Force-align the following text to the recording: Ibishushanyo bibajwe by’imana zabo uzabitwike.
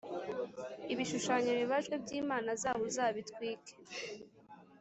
Ibishushanyo 0.93 1.51
bibajwe 1.59 1.95
by’imana 2.03 2.49
zabo 2.61 2.83
uzabitwike. 2.89 3.73